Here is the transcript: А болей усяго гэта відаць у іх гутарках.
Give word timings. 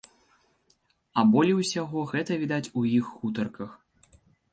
А 1.21 1.25
болей 1.35 1.53
усяго 1.63 1.99
гэта 2.13 2.39
відаць 2.45 2.71
у 2.81 2.85
іх 2.99 3.13
гутарках. 3.19 3.71